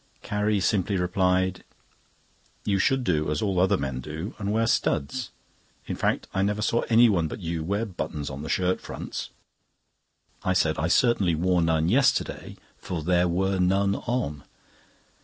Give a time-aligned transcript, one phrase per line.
[0.23, 1.63] Carrie simply replied:
[2.65, 5.29] "You should do as all other men do, and wear studs.
[5.85, 9.29] In fact, I never saw anyone but you wear buttons on the shirt fronts."
[10.43, 14.43] I said: "I certainly wore none yesterday, for there were none on."